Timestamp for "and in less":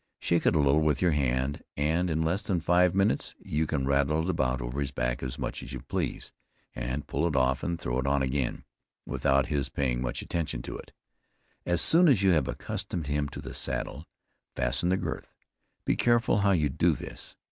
1.77-2.41